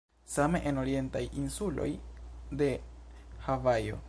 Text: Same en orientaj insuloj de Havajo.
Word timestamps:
Same 0.35 0.61
en 0.69 0.77
orientaj 0.83 1.23
insuloj 1.43 1.89
de 2.63 2.71
Havajo. 3.49 3.99